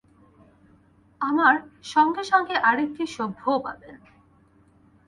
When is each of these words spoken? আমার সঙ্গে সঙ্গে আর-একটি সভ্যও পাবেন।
আমার 1.21 1.55
সঙ্গে 1.83 2.23
সঙ্গে 2.23 2.55
আর-একটি 2.69 3.03
সভ্যও 3.07 3.57
পাবেন। 3.59 3.95